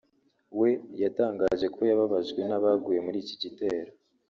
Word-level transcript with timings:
we 0.59 0.69
yatangaje 1.03 1.65
ko 1.75 1.79
yababajwe 1.89 2.41
n’abaguye 2.49 2.99
muri 3.05 3.17
iki 3.23 3.35
gitero 3.43 3.91